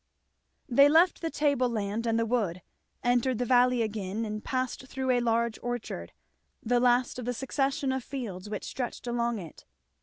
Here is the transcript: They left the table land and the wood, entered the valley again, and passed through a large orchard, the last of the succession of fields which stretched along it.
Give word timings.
They 0.67 0.89
left 0.89 1.21
the 1.21 1.29
table 1.29 1.69
land 1.69 2.07
and 2.07 2.17
the 2.17 2.25
wood, 2.25 2.63
entered 3.03 3.37
the 3.37 3.45
valley 3.45 3.83
again, 3.83 4.25
and 4.25 4.43
passed 4.43 4.87
through 4.87 5.11
a 5.11 5.19
large 5.19 5.59
orchard, 5.61 6.11
the 6.63 6.79
last 6.79 7.19
of 7.19 7.25
the 7.25 7.35
succession 7.35 7.91
of 7.91 8.03
fields 8.03 8.49
which 8.49 8.65
stretched 8.65 9.05
along 9.05 9.37
it. 9.37 9.63